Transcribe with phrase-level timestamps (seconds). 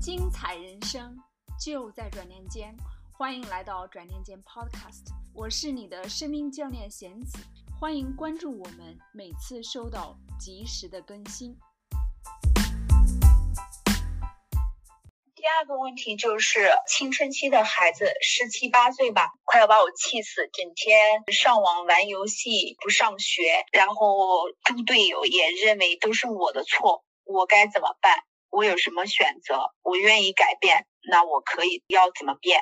[0.00, 1.14] 精彩人生
[1.62, 2.74] 就在转念间，
[3.12, 7.36] 欢迎来到转念间 Podcast，我是你的生命教练贤子，
[7.78, 11.54] 欢迎关注我们，每次收到及时的更新。
[15.34, 28.16] 第二个问题就是青春期的孩子，十七八岁吧，快要把我气死，整天上网玩游戏，不上学，然后猪队友也认为都是我的错，我该怎么办？
[28.50, 29.72] 我有什么选择？
[29.82, 32.60] 我愿意改变，那我可以要怎么变？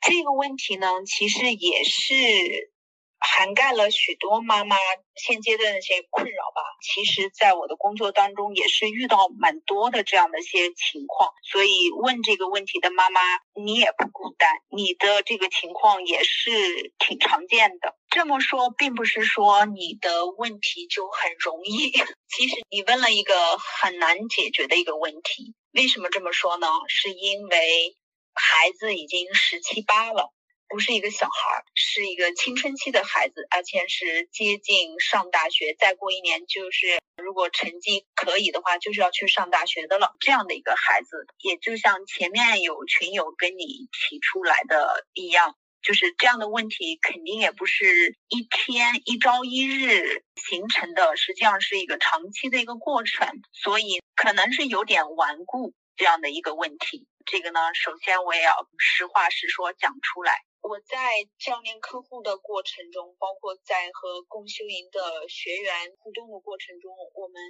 [0.00, 2.72] 这个问题呢，其实也是。
[3.20, 4.76] 涵盖了许多妈妈
[5.16, 6.62] 现阶段的一些困扰吧。
[6.80, 11.28] 其实，在我的工作当中，也是遇到蛮多的这样的一些情况。
[11.42, 13.20] 所以，问这个问题的妈妈，
[13.54, 17.96] 你也不孤单，你的这个情况也是挺常见的。
[18.18, 21.92] 这么说，并不是说你的问题就很容易。
[22.26, 25.54] 其实，你问了一个很难解决的一个问题。
[25.70, 26.66] 为什么这么说呢？
[26.88, 27.96] 是因为
[28.34, 30.34] 孩子已经十七八了。
[30.68, 40.16] 不是一个小孩，是一个青春期的孩子，而且是接近上大学，再过一年就是如果成绩可以的话，就是要去上大学的了。
[40.18, 45.54] 这样的一个孩子，也就像前面有群友跟你提出来的一样，
[45.88, 57.08] 就是这样的问题肯定也不是一天一朝一日形成的，实际上是一个长期的一个过程，所以可能是有点顽固这样的一个问题。
[57.24, 60.44] 这个呢，首先我也要实话实说讲出来。
[60.60, 67.40] 我在教练客户的过程中，包括在和共修营的学员互动的过程中，我们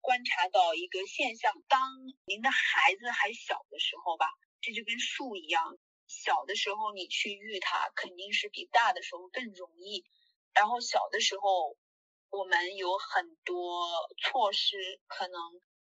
[0.00, 1.78] 观察到一个现象：当
[2.26, 4.26] 您的孩子还小的时候吧，
[4.60, 10.04] 这就跟树一样，小的时候你去育它，肯定是比大的时候更容易。
[10.54, 11.76] 然后小的时候，
[12.30, 15.38] 我们有很多措施，可能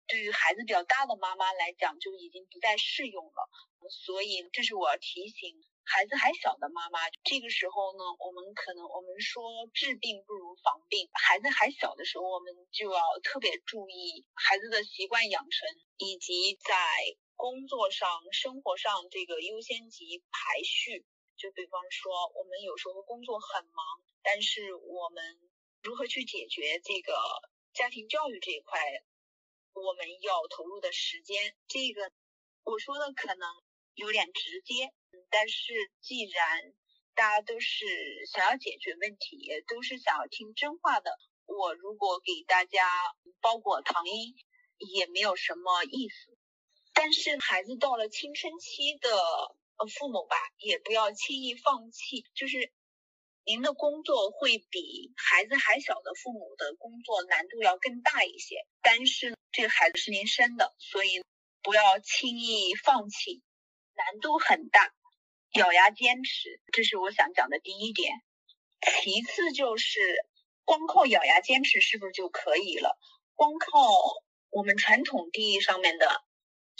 [0.06, 3.48] 对于孩子比较大的妈妈来讲，就已经不再适用了。
[3.90, 5.56] 所以，这是我要提醒。
[5.82, 9.42] 孩子还小的妈妈，这个时候呢，我们可能我们说
[9.74, 11.08] 治病不如防病。
[11.14, 16.76] 孩子还小的时候，我们就要特别注意孩子的习惯养成，以及在
[17.40, 21.06] 工作上、生活上这个优先级排序。
[21.38, 23.82] 就比方说，我们有时候工作很忙，
[24.22, 25.40] 但是我们
[25.82, 27.14] 如何去解决这个
[27.72, 28.78] 家庭教育这一块，
[29.72, 32.12] 我们要投入的时间，这个
[32.62, 33.48] 我说的可能
[33.94, 34.92] 有点直接。
[35.30, 36.74] 但是，既然
[37.14, 37.86] 大家都是
[38.26, 42.86] 想要解决问题，都是想要听真话的，我如果给大家
[43.40, 44.36] 包裹糖衣，
[44.76, 46.29] 也没有什么意思。
[47.02, 52.26] 但是，孩子到了青春期的呃父母吧，也不要轻易放弃。
[52.34, 52.70] 就是
[53.42, 61.24] 您的工作会比孩子还小的父母的工作难度要更大一些，但是这个孩子是您生的，所以
[61.62, 63.42] 不要轻易放弃，
[63.94, 64.92] 难度很大。
[65.54, 68.12] 咬牙坚持，这是我想讲的第一点。
[69.02, 69.98] 其次就是，
[70.66, 72.98] 光靠咬牙坚持是不是就可以了？
[73.36, 73.88] 光靠
[74.50, 76.22] 我们传统定义上面的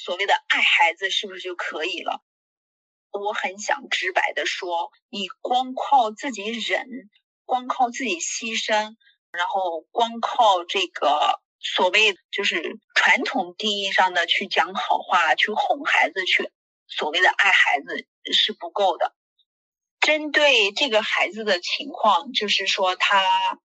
[0.02, 2.22] 所谓的爱孩子是不是就可以了？
[3.12, 6.86] 我很想直白的说，你光靠自己忍，
[7.44, 8.96] 光靠自己牺牲，
[9.30, 16.50] 然后光靠这个所谓就是传统定义上的去讲好话、去哄孩子、去
[16.86, 18.06] 所谓的爱孩子。
[18.32, 19.14] 是不够的。
[19.98, 23.24] 针对这个孩子的情况，就是说他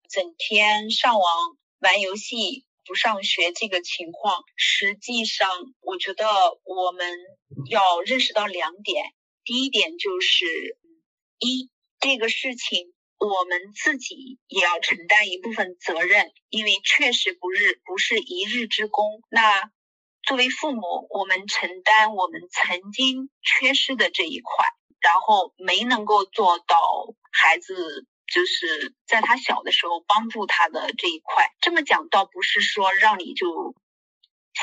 [0.09, 5.49] 整天上网玩游戏不上学这个情况，实际上
[5.81, 6.25] 我觉得
[6.63, 7.17] 我们
[7.69, 9.05] 要认识到两点。
[9.43, 10.77] 第一点就是，
[11.39, 11.69] 一
[11.99, 19.21] 这个事情我们自己也要承担一部分责任，因为确实不是不是一日之功。
[19.29, 19.71] 那
[20.23, 24.65] 作为父母，我们承担我们曾经缺失的这一块，
[24.99, 26.75] 然后没能够做到
[27.31, 31.51] 孩子就是在他小的时候帮助他的这一块。
[31.61, 33.75] 这么讲倒不是说让你就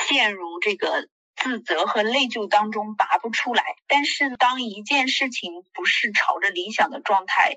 [0.08, 7.56] 陷入这个自责和内疚当中拔不出来，但是当一件事情不是朝着理想的状态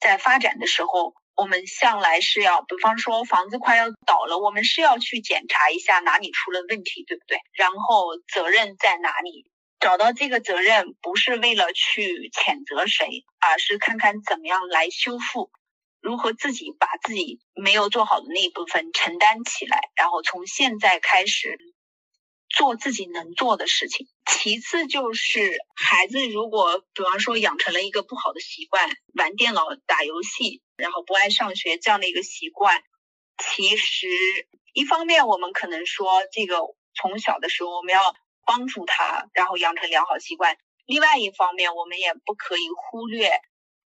[0.00, 1.14] 在发展的时候。
[1.36, 7.38] 我们向来是要，比方说房子快要倒了，我们是要去检查一下哪里出了问题，对不对？
[7.54, 9.49] 然后责任在哪里？
[9.80, 15.50] 找到这个责任，不是为了去谴责谁，而是看看怎么样来修复，
[16.00, 21.58] 如何自己把自己没有做好的那一部分承担起来，然后从现在开始。
[22.52, 24.08] 做自己能做的事情。
[24.26, 32.82] 其次就是孩子，如果比方说养成了一个不好的习惯，玩电脑、打游戏，然后不爱上学这样的一个习惯，
[33.38, 34.08] 其实
[34.72, 36.56] 一方面我们可能说这个
[36.92, 38.00] 从小的时候我们要
[38.44, 40.56] 帮助他，然后养成良好习惯。
[40.86, 43.30] 另外一方面，我们也不可以忽略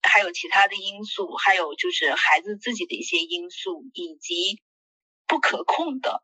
[0.03, 4.63] 还有其他的因素，还有就是孩子自己的一些因素，以及
[5.27, 6.23] 不可控的。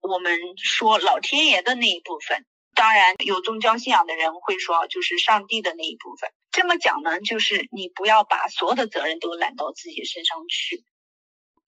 [0.00, 6.30] 我们说老天爷的那一部分，当然有宗教信仰的人会说，就是上帝的那一部分。
[6.50, 10.84] 这么讲呢，就是你不要把所有的责任都揽到自己身上去，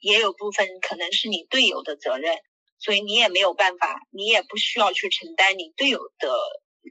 [0.01, 2.39] 也有部分可能是你队友的责任，
[2.83, 6.35] 所以你也没有办法，你也不需要去承担你队友的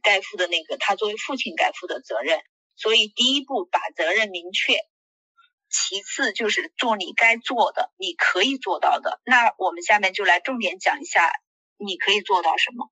[0.02, 2.40] 该负的那个他作为父亲该负的责任。
[2.78, 4.78] 所以第一步把责任明确，
[5.70, 9.20] 其次就是做你该做的，你可以做到的。
[9.26, 11.30] 那我们下面就来重点讲一下
[11.78, 12.90] 你可以做到什么。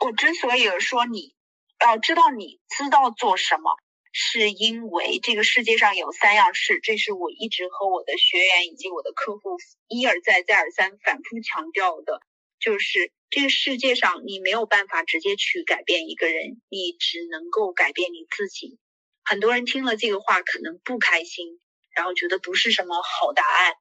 [0.00, 1.34] 我之所以说你
[1.78, 3.76] 要知道你知道做什么。
[4.12, 9.56] 是因为这个世界上有三样事，这是我一直和我的学员以及我的客户
[9.86, 12.20] 一而再、再而三、反复强调的，
[12.58, 18.78] 就是这个世界上你没有办法直接去改变一个人，你只能够改变你自己。
[19.24, 21.60] 很多人听了这个话可能不开心，
[21.94, 23.74] 然后觉得不是什么好答案，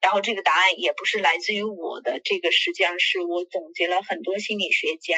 [0.00, 5.14] 然后这个答案也不是来自于我的，这个实际上是我总结了很多心理学家、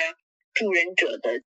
[0.54, 1.42] 助人者的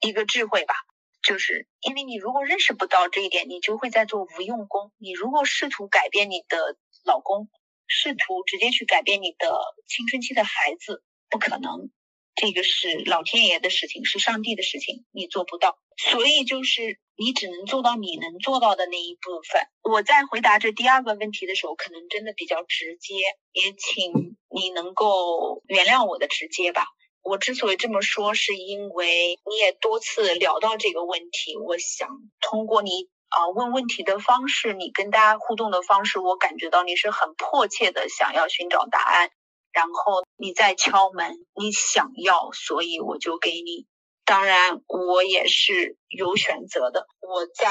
[0.00, 0.74] 一个智慧吧。
[1.22, 4.92] 就是因为你如果认识不到这一点，你就会在做无用功。
[4.98, 7.48] 你如果试图改变你的老公，
[7.86, 11.90] 试图直接去改变你的青春期的孩子，不可能。
[12.36, 15.78] 这个是老天爷的事情，是上帝的事情，你做不到。
[15.98, 19.60] 所以就是你只能做到你能做到的那一部分。
[19.82, 23.14] 我在回答这第二个问题的时候，可能真的比较直接，
[23.52, 26.86] 也请你能够原谅我的直接吧。
[27.22, 31.56] 我之所以这么说，是因为你也多次聊到这个问题。
[31.56, 32.08] 我想
[32.40, 32.90] 通过你
[33.28, 39.30] 啊问问题的方式，你跟大家互动的方式，我感觉到你是很迫切的想要寻找答案，
[39.72, 43.86] 然后你在敲门，你想要，所以我就给你。
[44.24, 47.06] 当然，我也是有选择的。
[47.20, 47.68] 我在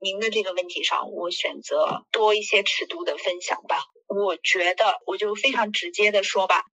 [0.00, 3.84] 您的这个问题上，我选择多一些尺度的分享吧。
[4.08, 6.64] 我觉得，我就非常直接的说吧。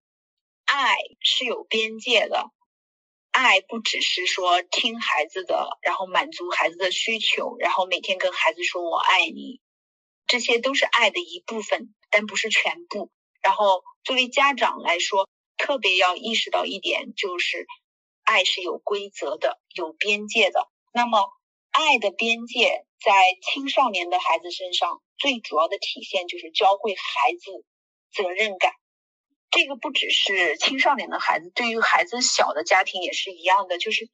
[0.67, 2.51] 爱是有边界的，
[3.31, 9.61] 爱不只是说听孩子的，然后满足孩子的需求，然后每天跟孩子说我爱你，
[10.27, 13.09] 这些都是爱的一部分，但不是全部。
[13.41, 17.65] 然后作为家长来说，特别要意识到一点，就是
[18.25, 20.69] 爱是有规则的，有边界的。
[20.93, 21.31] 那么，
[21.71, 27.63] 爱的边界在青少年的孩子身上，最主要的体现就是教会孩子
[28.11, 28.73] 责任感。
[29.49, 33.77] 这个不只是青少年的孩子，对于孩子小的家庭也是一样的。
[33.77, 34.09] 就是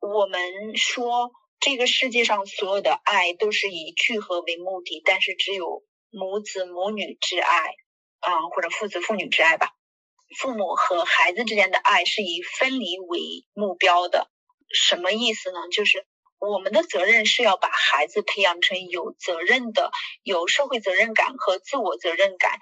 [0.00, 7.74] 我们说，这个世界上所有的爱都是以聚合为目的，但是只有母子母女之爱，
[8.20, 9.72] 啊，或者父子父女之爱吧。
[10.38, 13.20] 父母和孩子之间的爱是以分离为
[13.52, 14.30] 目标的。
[14.72, 15.58] 什么意思呢？
[15.70, 16.06] 就是
[16.38, 19.90] 我们的责任是要把孩子培养成有责任的、
[20.22, 22.60] 有社会责任感和自我责任感。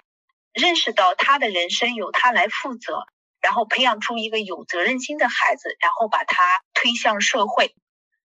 [0.53, 3.05] 认识到他的人生由他来负责，
[3.41, 7.75] 然后培养出一个有责任心的孩子，然后把他推向社会，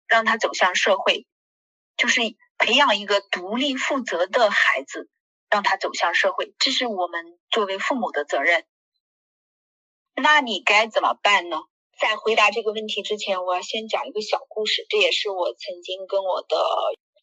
[0.06, 1.26] 让他走向社会，
[1.96, 2.20] 就是
[2.58, 5.08] 培养一个独立负责的孩子，
[5.50, 6.55] 让他走向社会。
[6.58, 8.65] 这是我们作为父母的责任。
[10.15, 11.58] 那你该怎么办呢？
[12.00, 16.56] 在回答这个问题之前，我要先讲一个小故事，这也是我曾经跟我的。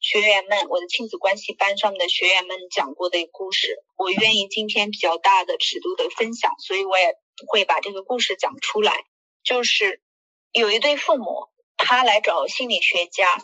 [0.03, 7.15] 学员们，我的亲子关系班上的学员们讲过的故事，我愿意今天比较大的尺度的分享，所以我也
[7.47, 9.05] 会把这个故事讲出来。
[9.43, 10.01] 就是
[10.51, 13.41] 有一对父母，他来找心理学家，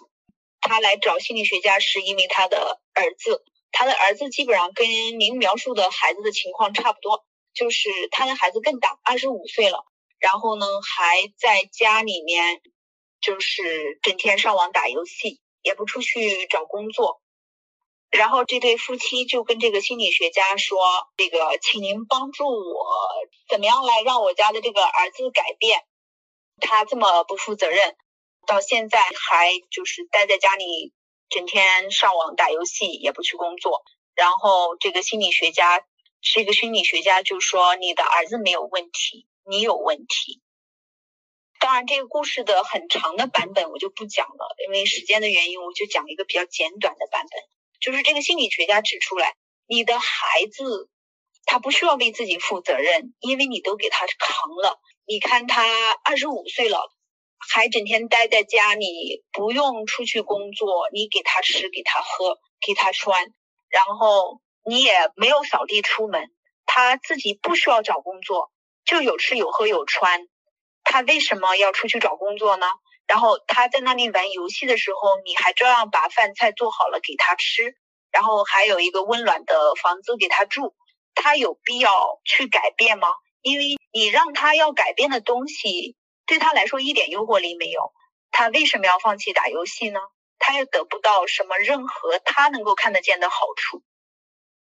[0.59, 4.85] 他来找心理学家是因为他的儿子，他的儿子基本上跟
[5.17, 9.85] 您描述的孩子的情况差不多，就是他的孩子更大，二十五岁了，
[10.19, 12.61] 然后呢还在家里面，
[13.21, 15.39] 就是整天上网打游戏。
[15.69, 17.21] 也不出去找工作，
[18.09, 20.79] 然后这对夫妻就跟这个心理学家说
[21.15, 22.87] ：“这个，请您帮助我，
[23.47, 25.83] 怎么样来让我家的这个儿子改变？
[26.59, 27.95] 他这么不负责任，
[28.47, 30.91] 到现在还就是待在家里，
[31.29, 33.83] 整天上网打游戏，也不去工作。
[34.15, 35.85] 然后这个心理学家
[36.19, 40.41] 是一个心理学家，就说你的儿子没有问题，你有问题。”
[41.59, 47.41] 当然，这个故事的很长的版本我就不讲了，因为时间的原因，我就讲一个比较简短的版本。
[47.81, 49.35] 就是这个心理学家指出来，
[49.67, 50.89] 你的孩子
[51.45, 54.79] 他不需要为自己负责任，因为你都给他扛了。
[55.05, 55.65] 你看他
[56.03, 56.89] 二十五岁了，
[57.37, 63.33] 还整天待在家里，不用出去工作，你给他吃，给他喝，给他穿，
[63.67, 66.31] 然后你也没有扫地出门，
[66.65, 68.51] 他自己不需要找工作，
[68.85, 70.27] 就有吃有喝有穿。
[70.89, 72.65] 他为什么要出去找工作呢？
[73.05, 77.75] 然后他在那里玩游戏的时候，你还照样把饭菜做好了给他吃，
[78.11, 80.75] 然后还有一个温暖的房子给他住，
[81.13, 83.07] 他有必要去改变吗？
[83.43, 87.93] 因为你让他要改变的东西，对他来说一点诱惑力没有，
[88.31, 89.99] 他为什么要放弃打游戏呢？
[90.39, 93.83] 他又得不到什么任何他能够看得见的好处。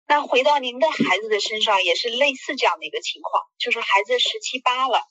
[0.07, 5.01] 那回到您的孩子的身上，也是类似这样的一个情况，就是孩子十七八了。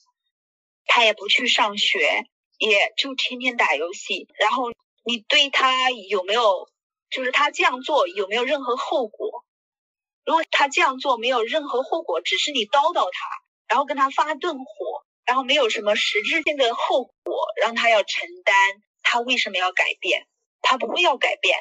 [0.95, 2.25] 他也不去上学，
[2.57, 4.29] 也就天天打游戏。
[4.39, 4.71] 然后
[5.03, 6.71] 你对他有没有，
[7.11, 9.45] 就是他这样做有没有任何后果？
[10.25, 13.27] 如果他这样做没有任何后果，只是你叨叨他，
[13.67, 18.55] 然后跟他发顿火，然后没有什么实质性的后果让他要承担，
[19.03, 20.29] 他为什么要改变？
[20.63, 21.59] 他不会要改变，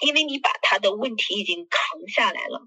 [0.00, 2.62] 因为你把他的问题已经扛下来了。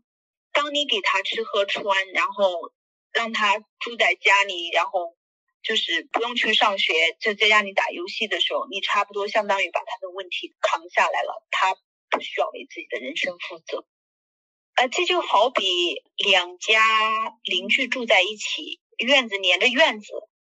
[0.52, 2.72] 当你给他吃喝穿，然后
[3.12, 5.16] 让他住在家里，然后。
[5.64, 11.76] 就是不用去上学，就在家里打游戏的时候，你差不多相当于把他的问题扛下来了，他
[12.10, 13.86] 不需要为自己的人生负责。
[14.76, 16.82] 呃，这就好比两家
[17.44, 20.08] 邻居住在一起，院子连着院子，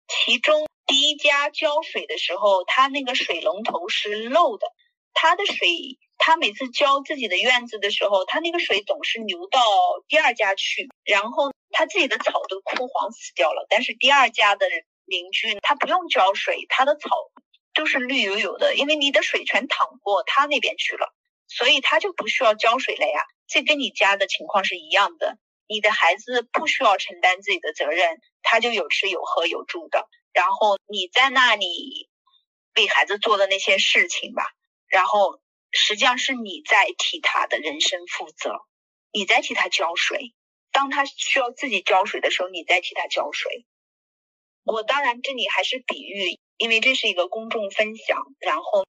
[0.09, 4.67] 其中第一家浇水的时候，他那个水龙头是漏的，
[5.15, 9.61] 他的水，他每次浇自己的院子的时候，他那个水总是流到
[10.09, 14.85] 第二家去，然后他自己的草都枯黄死掉了，但是第二家的人。
[15.07, 17.09] 邻居他不用浇水，他的草
[17.73, 21.15] 都是绿油油的，因为你的水全淌过他那边去了，
[21.49, 23.25] 所以他就不需要浇水了呀。
[23.47, 30.09] 这跟你家的情况是一样的，你的孩子不需要承担自己的责任，他就有吃有喝有住的。
[30.33, 32.11] 然后你在那里
[32.75, 34.51] 为孩子做的那些事情吧，
[34.89, 38.67] 然后实际上是你在替他的人生负责，
[39.13, 40.35] 你在替他浇水。
[40.73, 43.65] 当他需要自己浇水的时候，你在替他浇水。
[44.67, 48.85] 我当然这里还是比喻，因为这是一个公众分享，然后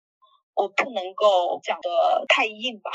[0.55, 2.89] 我不能够讲的太硬吧。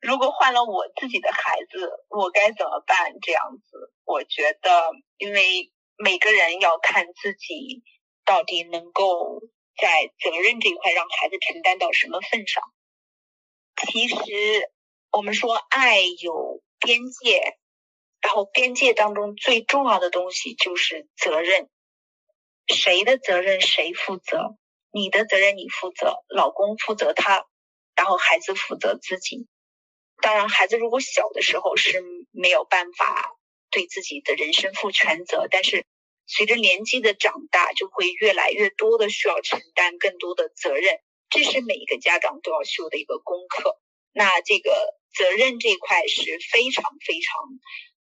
[0.00, 3.18] 如果换了我自己的孩子，我该怎么办？
[3.20, 7.82] 这样子，我觉得，因为每个人要看自己
[8.24, 9.40] 到底能够
[9.76, 12.62] 在责任这一块让孩子承担到什么份上。
[13.90, 14.70] 其实
[15.10, 17.58] 我们说爱有边界。
[18.20, 21.68] 然后边界当中最重要的东西就是责任，
[22.66, 24.56] 谁的责任谁负责？
[24.90, 27.46] 你的责任你负责，老公负责他，
[27.94, 29.46] 然后孩子负责自己。
[30.20, 33.36] 当然，孩子如果小的时候是没有办法
[33.70, 35.86] 对自己的人生负全责，但是
[36.26, 40.98] 随着年纪的长大，就会越来越多的需要承担更多的责任。
[41.30, 43.78] 这是每一个家长都要修的一个功课。
[44.12, 47.34] 那这个责任这块是非常非常。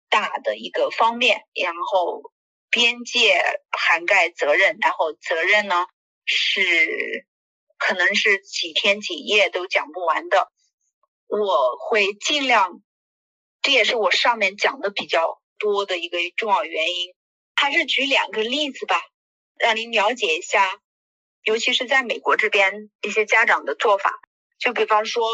[0.08, 2.32] 大的一个方面，然后
[2.70, 5.86] 边界涵盖责任，然后责任呢
[6.25, 7.26] 是
[7.78, 10.50] 可能是几天几夜都讲不完的。
[11.28, 12.80] 我会尽量，
[13.62, 17.14] 这也是我上面讲的比较多的一个重要原因。
[17.54, 19.02] 还是举两个例子吧，
[19.58, 20.80] 让您了解一下，
[21.42, 24.20] 尤其是在美国这边一些家长的做法。
[24.58, 25.28] 就比方说，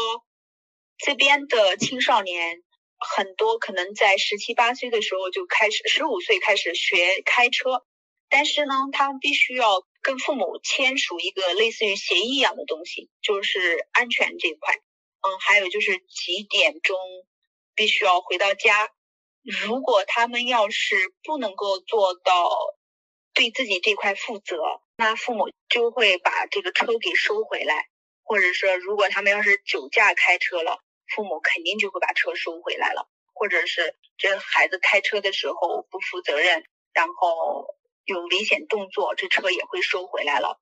[0.97, 2.63] 这边的青少年。
[3.03, 7.83] 很多可能在十七八岁的时候就开始，十五岁开始学开车，
[8.29, 14.75] 但是呢，他们必须要跟父母签署一个类似于协议一样的东西，就是安全这一块。
[14.75, 16.97] 嗯，还有就是几点钟
[17.75, 18.91] 必须要回到家。
[19.43, 22.49] 如果他们要是不能够做到
[23.33, 24.55] 对自己这块负责，
[24.95, 27.87] 那父母就会把这个车给收回来，
[28.23, 30.79] 或者说，如果他们要是酒驾开车了。
[31.07, 40.59] 父母肯定就会把车收回来了，或者是这孩子开车的时候不负责任，然后有危险动作，这车也会收回来了。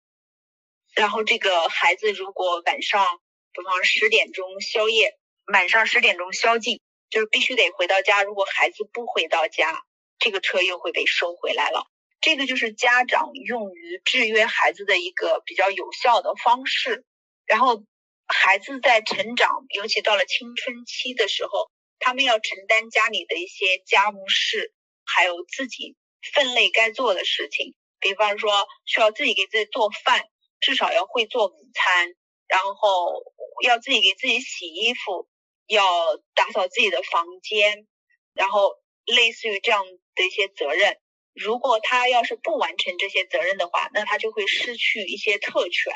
[0.95, 3.05] 然后这个孩子如果晚上，
[3.53, 8.23] 比方十点钟宵夜，晚上十点钟宵禁，就是必须得回到家。
[8.23, 9.83] 如果孩子不回到家，
[10.19, 11.87] 这个车又会被收回来了。
[12.19, 17.05] 这个就是家长用于制约孩子的一个比较有效的方式。
[17.45, 17.83] 然后。
[18.31, 21.69] 孩子在成长，尤其到了青春期的时候，
[21.99, 24.73] 他们要承担家里的一些家务事，
[25.05, 25.95] 还有自己
[26.33, 27.75] 分类该做的事情。
[27.99, 30.25] 比方说，需要自己给自己做饭，
[30.59, 32.15] 至少要会做午餐，
[32.47, 33.23] 然后
[33.63, 35.29] 要自己给自己洗衣服，
[35.67, 35.83] 要
[36.33, 37.85] 打扫自己的房间，
[38.33, 40.97] 然后类似于这样的一些责任。
[41.33, 45.93] 如果他要是不完成这些责任的话，那他就会失去一些特权。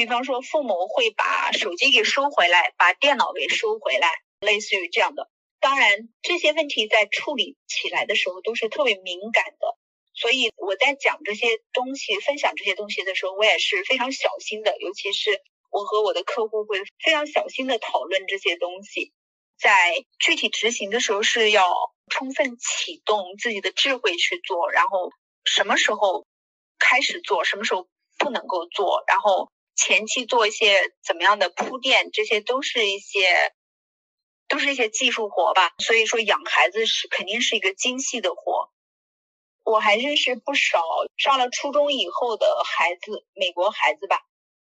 [0.00, 4.08] 比方说，父母会把手机给收回来，把电脑给收回来，
[4.40, 5.28] 类似于这样的。
[5.60, 9.76] 当然，这些问题在处理起来的时候都是特别敏感的，
[10.14, 19.12] 所以我在讲这些东西、分享这些东西的时候，我也是非常小心的，尤其是我和我的客户会非常小心的讨论这些东西，
[19.58, 21.76] 在具体执行的时候是要
[22.08, 25.10] 充分启动自己的智慧去做，然后
[25.44, 26.26] 什么时候
[26.78, 29.50] 开始做，什么时候不能够做，然后
[29.82, 33.54] 前期做一些怎么样的铺垫，这些都是一些
[34.46, 35.72] 都是一些技术活吧。
[35.78, 38.70] 所以说，养孩子是肯定是一个精细的活。
[39.64, 40.82] 我还认识不少
[41.16, 44.20] 上了初中以后的孩子，美国孩子吧。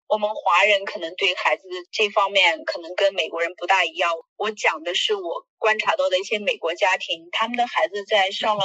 [0.09, 4.13] 我们华人可能对孩子这方面可能跟美国人不大一样。
[4.37, 8.65] 我讲的是我观察到的一些美国家庭，他们的孩子在上了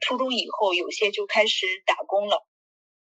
[0.00, 2.47] 初中以后，有些就开始打工了。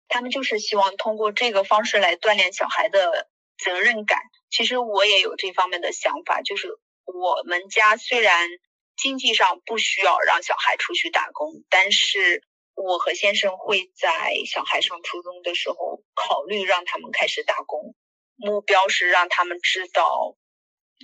[0.08, 4.20] 他们就是希望通过这个方式来锻炼小孩的责任感。
[4.50, 6.70] 其实我也有这方面的想法，就是
[7.06, 8.50] 我们家虽然
[8.98, 12.44] 经济上不需要让小孩出去打工，但是。
[12.78, 17.96] 我和先生会在小孩上初中的时候考虑让他们开始打工，
[18.36, 20.36] 目标是让他们知道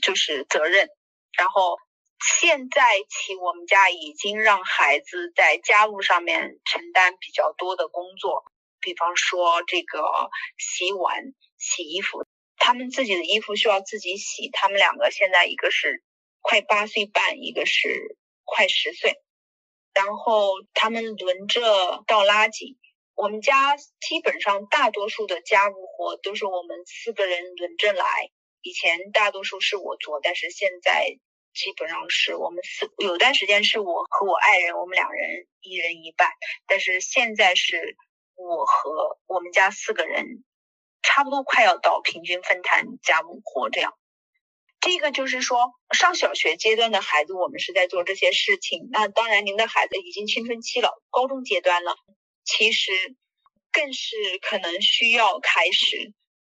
[0.01, 0.89] 就是责任。
[1.37, 1.77] 然后
[2.19, 8.43] 现在起，我们家已经让孩子在家务上面承担比较多的工作，
[8.81, 10.01] 比方说这个
[10.57, 11.23] 洗碗、
[11.57, 12.25] 洗衣服，
[12.57, 14.49] 他们自己的衣服需要自己洗。
[14.51, 16.03] 他们两个现在一个是
[16.41, 19.15] 快八岁半，一个是快十岁。
[19.93, 22.77] 然后他们轮着倒垃圾。
[23.13, 28.31] 我们家基本上大多数的家务活都是我们四个人轮着来。
[28.61, 31.17] 以前大多数是我做，但是现在
[31.53, 32.91] 基本上是我们四。
[32.97, 36.31] 有段时间是我和我爱人，我们两人一人一半。
[36.67, 37.97] 但是现在是
[38.41, 40.43] 我和我们家四个人，
[41.01, 43.93] 差不多快要到平均分摊家务活这样。
[44.79, 48.89] 这个就是说，上小学阶段的孩子，我们是在做这些事情。
[48.91, 51.95] 那当然，您的孩子已经青春期了，高中阶段了，
[52.43, 52.91] 其实
[53.71, 56.13] 更是可能需要开始。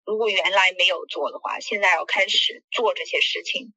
[0.05, 3.75] 如果原来没有做的话，现在要开始做这些事情。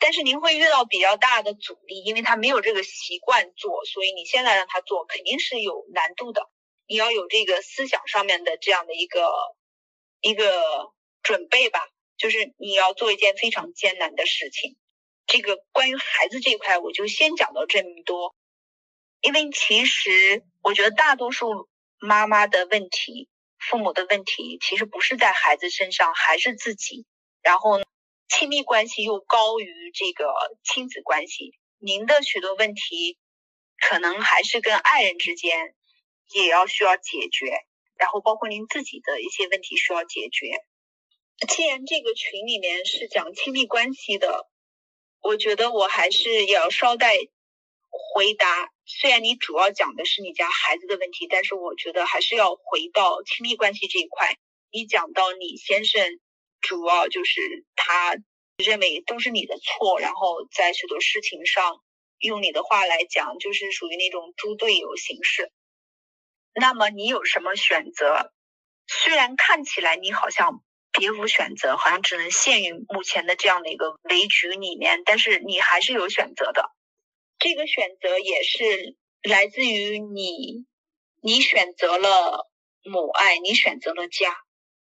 [0.00, 6.48] 但是您会遇到比较大的阻力，因为他没有这个习惯做，所以你现在让他做肯定是有难度的。
[6.88, 9.30] 你要有这个思想上面的这样的一个
[10.20, 10.90] 一个
[11.22, 11.86] 准备吧。
[12.16, 14.76] 就是你要做一件非常艰难的事情，
[15.28, 18.34] 这个关于孩子这一块，我就先讲到这么多。
[19.20, 21.68] 因为其实我觉得大多数
[22.00, 27.06] 妈妈的问题、父母的问题，其实不是在孩子身上，还是自己。
[27.40, 27.80] 然后
[28.28, 33.16] 亲密关系又高于这个亲子关系，您的许多问题
[33.88, 35.76] 可能还是跟爱人之间
[36.32, 37.64] 也要需要解决，
[37.96, 40.64] 然后包括您自己的一些问题需要解决。
[41.48, 44.48] 既然这个群里面是讲亲密关系的，
[45.20, 47.16] 我觉得我还是要捎带
[47.90, 48.70] 回答。
[48.84, 54.36] 虽然你主要讲的是你家孩子的问题，但是我觉得还是要回到亲密关系这一块。
[54.70, 56.18] 你讲到你先生，
[56.60, 58.16] 主要就是他
[58.56, 61.82] 认为都是你的错，然后在许多事情上，
[62.18, 65.52] 用你的话来讲，就是属于那种猪队友形式。
[66.58, 68.32] 那么你有什么选择？
[68.86, 70.62] 虽然看起来你好像。
[70.90, 76.72] 别无选择，好像只能陷于目前的这样的一个围局里面，但是你还是有选择的。
[77.38, 80.66] 这个选择也是来自于你，
[81.22, 82.48] 你选择了
[82.82, 84.34] 母爱，你选择了家，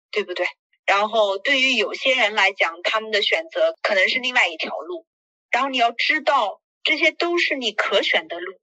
[0.10, 0.48] 对不对？
[0.88, 5.06] 然后对于有些人来讲，他们的选择可能是另外一条路。
[5.52, 8.58] 然后你要知道，这些都是你可选的路。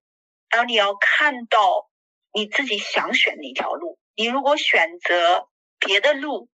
[0.50, 1.88] 然后你要看到
[2.34, 3.98] 你自己想选哪条路。
[4.16, 6.48] 你如果选择别的路，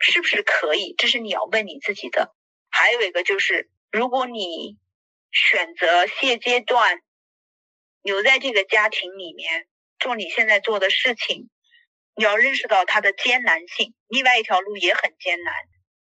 [0.00, 0.94] 是不是可以？
[0.98, 2.34] 这是你要问你自己的。
[2.68, 4.76] 还有一个就是，如果你
[5.30, 7.00] 选择现阶段
[8.02, 9.68] 留在这个家庭里面
[10.00, 11.48] 做你现在做的事情，
[12.16, 13.94] 你要认识到它的艰难性。
[14.08, 15.54] 另外一条路也很艰难，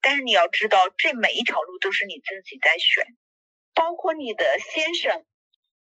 [0.01, 3.05] 但是你要知道，这每一条路都是你自己在选。
[3.75, 5.27] 包括你的先生，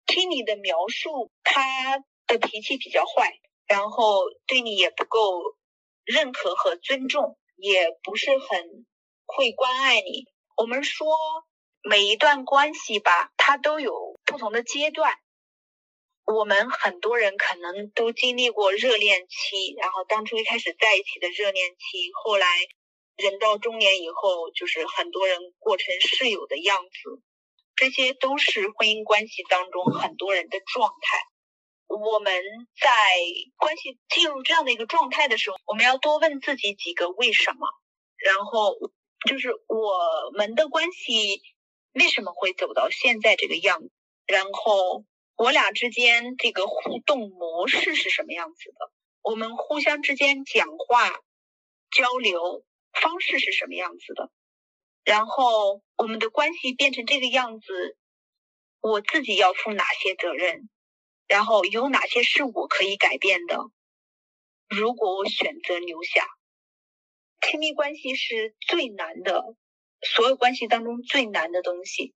[0.07, 5.41] 听你的描述，他的脾气比较坏，然后对你也不够
[6.05, 7.37] 认可和尊重。
[7.61, 8.85] 也不是很
[9.25, 10.23] 会关爱你。
[10.55, 11.09] 我们说
[11.83, 15.13] 每一段关系吧，它都有不同的阶段。
[16.23, 22.47] 我们很多人可能都经历过热恋期，然后当初一开始在一起的热恋期，后来
[23.17, 27.21] 人到中年以后，就是很多人过成室友的样子，
[27.75, 31.17] 这些都是婚姻关系当中很多人的状态。
[31.89, 32.31] 我们
[32.79, 32.87] 在
[33.57, 37.67] 关系进入这样的一个状态的时候，我们要多问自己几个为什么，
[38.17, 38.77] 然后
[39.27, 41.41] 就是我们的关系
[41.93, 43.91] 为什么会走到现在这个样子，
[44.27, 45.03] 然后
[45.35, 48.91] 我俩之间这个互动模式是什么样子的？
[49.23, 51.09] 我们互相之间讲话
[51.91, 54.29] 交流方式是什么样子的？
[55.03, 57.97] 然后我们的关系变成这个样子，
[58.79, 60.69] 我自己要负哪些责任？
[61.29, 63.57] 然后有哪些是我可以改变的？
[64.67, 66.27] 如果我选择留下，
[67.39, 69.55] 亲密关系是最难的，
[70.01, 72.15] 所有关系当中最难的东西。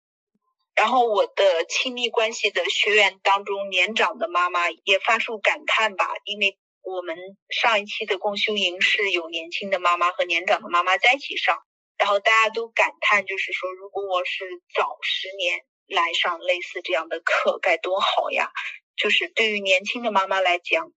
[0.76, 7.16] 然后我的亲密关系的学员当中，年长的妈妈也发出感叹吧，因为我们
[7.50, 11.60] 上一期的共修营是有年轻的妈妈和年长的妈妈在一起上，
[11.98, 18.52] 然后大家都感叹，就是说，如果我是早十年来上类似这样的课，该多好呀！
[18.96, 20.92] 就是对于年轻的妈妈来讲。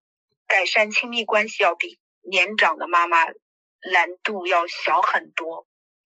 [0.49, 3.25] 改善亲密关系要比年长的妈妈
[3.91, 5.67] 难度要小很多，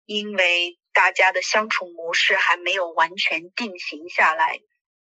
[0.06, 4.58] 因为大家的相处模式还没有完全定型下来。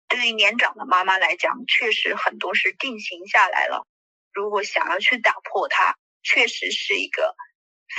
[0.07, 3.87] 对于年长的妈妈来讲，确实很多是定型下来了。
[4.31, 7.35] 如果想要去打破它，确实是一个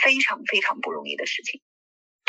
[0.01, 1.61] 非常非常不容易的事情。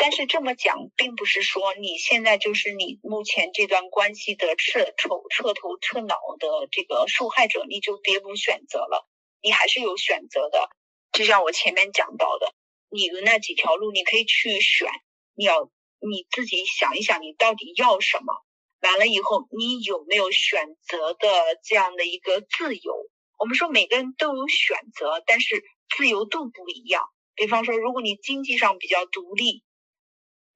[0.00, 9.08] 但是这么讲，并不是说你现在就是你目前这段关系的彻头彻头彻脑的这个受害者，你就别无选择了。
[9.42, 10.70] 你还是有选择的，
[11.10, 12.54] 就像我前面讲到的，
[12.88, 14.88] 你的那几条路你可以去选。
[15.34, 15.64] 你要
[15.98, 18.32] 你自己想一想，你到底要什么？
[18.80, 22.94] 完了以后，你有没有选择的这样的一个自由？
[23.36, 25.64] 我们说每个人都有选择，但是
[25.96, 27.02] 自由度不一样。
[27.34, 29.64] 比方说，如果你经济上比较独立。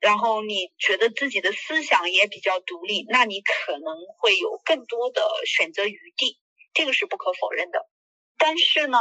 [0.02, 6.40] 然后你觉得自己的思想也比较独立，那你可能会有更多的选择余地，
[6.74, 7.88] 这个是不可否认的。
[8.36, 8.98] 但是呢，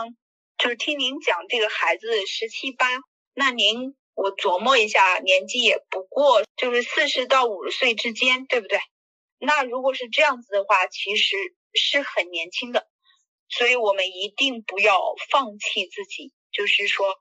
[0.60, 2.86] 就是听您讲这个孩子十七八，
[3.34, 8.80] 那您我琢磨一下，年纪也不过就是四十到五十岁之间，对不对？
[9.40, 11.36] 那如果是这样子的话，其实
[11.74, 12.88] 是很年轻的，
[13.50, 17.20] 所以我们一定不要放弃自己，就是说，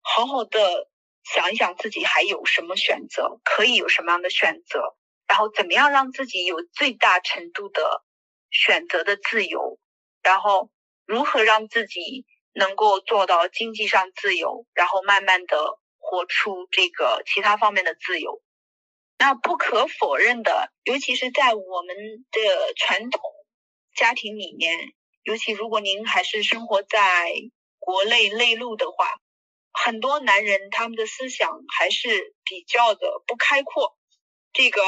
[0.00, 0.88] 好好的。
[1.32, 4.96] 想一想自己还有什么选择，可以有什么样的选择，
[5.28, 8.02] 然后怎么样让自己有最大程度的
[8.50, 9.78] 选择的自由，
[10.24, 10.70] 然后
[11.06, 18.42] 如何让自己能够做到经济上自由，然后慢慢的活出这个其他方面的自由。
[19.16, 21.96] 那不可否认的，尤其是在我们
[22.32, 23.22] 的传统
[23.94, 24.76] 家庭里面，
[25.22, 27.30] 尤其如果您还是生活在
[27.78, 29.06] 国内内陆的话。
[29.72, 33.96] 很多男人他们的思想还是比较的不开阔，
[34.52, 34.82] 这个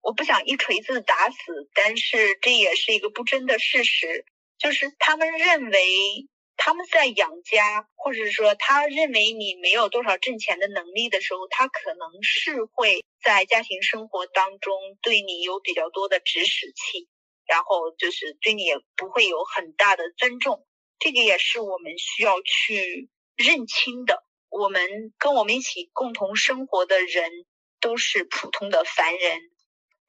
[0.00, 1.36] 我不想一锤子打死，
[1.74, 4.26] 但是这也是一个不争的事实，
[4.58, 17.08] 就是他们认为他们在养家，或者说他认为你没有多少挣钱的能力的时候，他可能是会在家庭生活当中对你有比较多的指使器，
[17.46, 20.66] 然后就是对你也不会有很大的尊重，
[20.98, 23.08] 这个也是我们需要去。
[23.38, 27.30] 认清的，我们跟我们一起共同生活的人
[27.80, 29.40] 都是普通的凡人，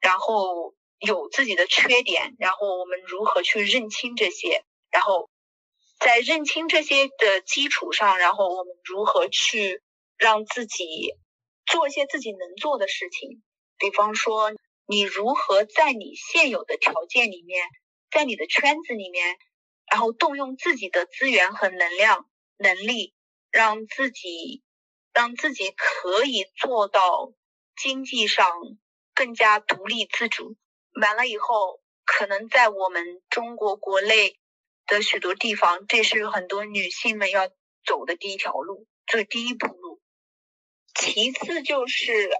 [0.00, 4.64] 然后有自己的缺点，然后我们如何去认清这些？
[4.90, 5.30] 然后
[6.00, 9.80] 在认清这些的基础上，然后我们如何去
[10.18, 11.14] 让自己
[11.66, 13.44] 做一些自己能做的事情？
[13.78, 14.50] 比方说，
[14.86, 17.64] 你如何在你现有的条件里面，
[18.10, 19.38] 在你的圈子里面，
[19.88, 23.14] 然后动用自己的资源和能量、能力。
[23.50, 24.62] 让自己
[25.12, 27.32] 让自己可以做到
[27.76, 28.48] 经济上
[29.14, 30.56] 更加独立自主。
[31.00, 34.38] 完了以后，可能在我们中国国内
[34.86, 37.48] 的许多地方，这是很多女性们要
[37.84, 40.00] 走的第一条路，这第一步路。
[40.94, 42.30] 其次就是，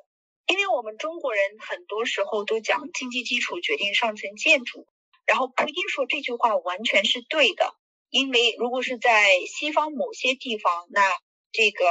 [0.46, 4.86] 因为我们中国人很多时候都讲经济基础决定上层建筑，
[5.24, 7.74] 然后不一定说这句话完全是对的。
[8.10, 11.00] 因为如果是在西方某些地方，那
[11.52, 11.84] 这个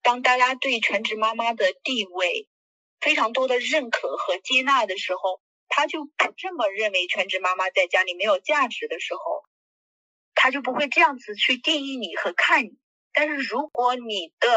[0.00, 2.48] 当大家对全职妈妈的地位
[3.00, 9.42] 非常多的认可和接纳的时候，他就不这么认为全职妈妈在家里没有价值的时候，
[10.34, 12.78] 他就不会这样子去定义你和看你。
[13.12, 14.48] 但是如果你的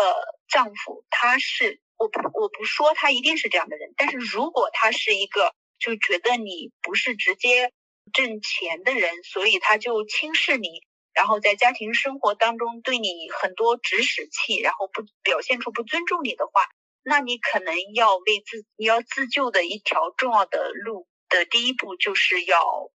[0.48, 7.74] 丈夫他是我不我不说他一定是这样的人，但是如果他是一个就觉得你不是直接。
[8.14, 10.82] 挣钱的人，所以他就轻视你，
[11.14, 16.68] 然后在家庭生活当中对你很多指使气，然后不表现出不尊重你的话，
[17.04, 22.92] 那你可能要为自你要自救的一条重要的路的第一步，就是要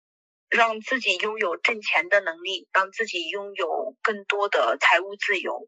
[0.50, 5.68] 让自己拥有挣钱的能力，让自己拥有更多的财务自由。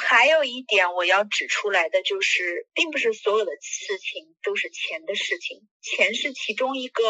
[0.00, 7.02] 还有一点我要指出来的就是，并不是所有的事情都是钱的事情，钱是其中一个。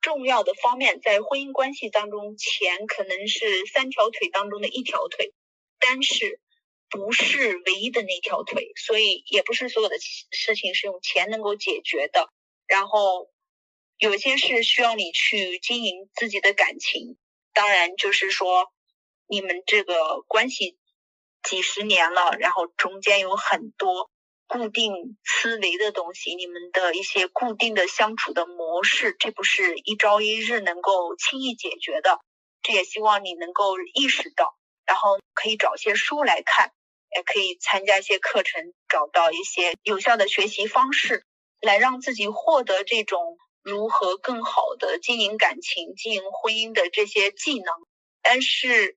[0.00, 5.32] 重要的方面，在婚姻关系当中，钱可能是三条腿当中的一条腿，
[5.78, 6.40] 但是
[6.88, 12.30] 不是唯一的那条腿，所以也不是所有的事情是用钱能够解决的。
[12.66, 13.30] 然后
[13.98, 17.18] 有些事需要你去经营自己的感情，
[17.52, 18.72] 当然就是说
[19.26, 20.78] 你们这个关系
[21.42, 24.10] 几十年了，然后中间有很多。
[24.50, 32.18] 固定思维的东西，你们的一些固定的相处的模式，这不是一朝一日能够轻易解决的。
[32.60, 36.72] 这也希望你能够意识到，然后可以找些书来看，
[37.14, 41.24] 也可以参加一些课程，找到一些有效的学习方式，
[41.60, 47.72] 来让自己获得这种如何更好的经营感情、经营婚姻的这些技能。
[48.20, 48.96] 但是。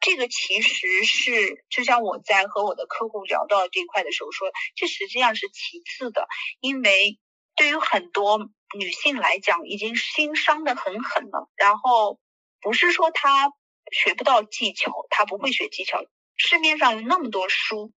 [0.00, 6.28] 这个其实是，就像我在和我的客户聊到这一块的时候说，这实际上是其次的，
[6.60, 7.18] 因为
[7.56, 11.50] 对于很多女性来讲，已经心伤的很狠了。
[11.56, 12.20] 然后
[12.60, 13.52] 不是说她
[13.90, 16.04] 学不到技巧，她不会学技巧，
[16.36, 17.92] 市面上有那么多书，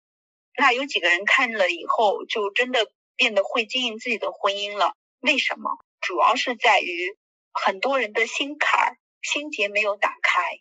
[0.58, 4.96] 那有几个人看了以后就真的变得会经营自己的婚姻了？
[5.20, 5.78] 为什么？
[6.02, 7.16] 主要是在于
[7.52, 10.60] 很多人的心坎儿、心结没有打开。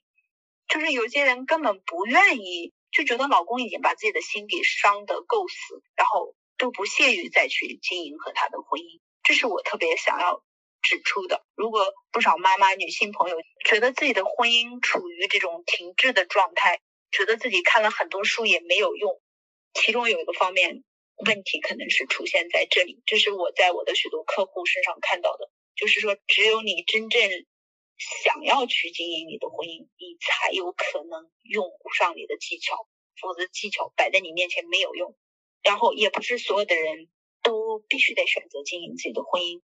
[0.72, 9.00] 就是有些人根本不愿意，就觉得老公已经把自己的心给伤得够死，然后都不屑于再去经营和他的婚姻。
[9.24, 10.44] 这是我特别想要
[10.80, 11.44] 指出的。
[11.56, 16.80] 如果不少妈妈、女性朋友觉得自己的婚姻处于这种停滞的状态，
[17.10, 19.20] 觉得自己看了很多书也没有用，
[19.74, 20.84] 其中有一个方面
[21.26, 23.02] 问题可能是出现在这里。
[23.06, 27.28] 这是我在我的许多客户身上看到的，就是说只有你真正。
[28.00, 32.88] 想要去经营你的婚姻，你才有可能用上你的技巧，
[33.20, 35.14] 否则技巧摆在你面前没有用。
[35.62, 37.10] 然后也不是所有的人
[37.42, 39.60] 都必须得选择经营自己的婚姻。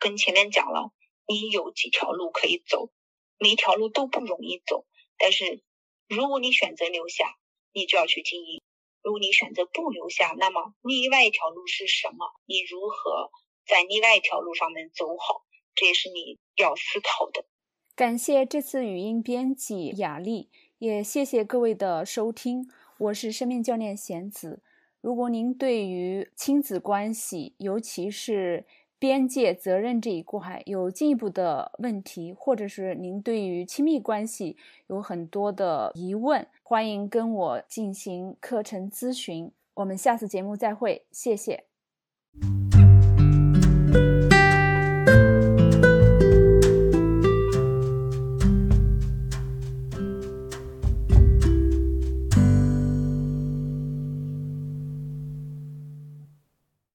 [0.00, 0.90] 跟前面讲了，
[1.28, 2.90] 你有几条路可以走，
[3.38, 4.84] 每一条路都不容易走。
[5.16, 5.62] 但是
[6.08, 7.36] 如果你选择留下，
[7.72, 8.60] 你就要去经营；
[9.00, 12.26] 如果你选择不留下，那么另外一条路是什么？
[12.46, 13.30] 你如何
[13.64, 15.44] 在另外一条路上面走好？
[15.76, 17.46] 这也是你要思考的。
[17.96, 22.68] 感谢这次语音编辑雅丽，也谢谢各位的收听。
[22.98, 24.60] 我是生命教练贤子。
[25.00, 28.66] 如果您对于亲子关系，尤其是
[28.98, 39.50] 边界责任这一块有进一步的问题，或者是您对于亲密关系有很多的疑问，欢迎跟我进行课程咨询。
[39.72, 41.65] 我们下次节目再会，谢谢。